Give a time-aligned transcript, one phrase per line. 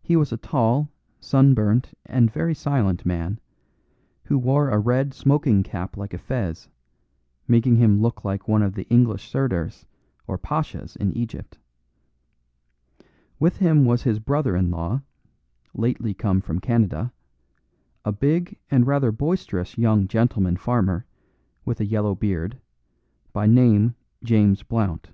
[0.00, 0.90] He was a tall,
[1.20, 3.40] sunburnt, and very silent man,
[4.22, 6.70] who wore a red smoking cap like a fez,
[7.46, 9.84] making him look like one of the English Sirdars
[10.26, 11.58] or Pashas in Egypt.
[13.38, 15.02] With him was his brother in law,
[15.74, 17.12] lately come from Canada,
[18.02, 21.04] a big and rather boisterous young gentleman farmer,
[21.66, 22.62] with a yellow beard,
[23.34, 25.10] by name James Blount.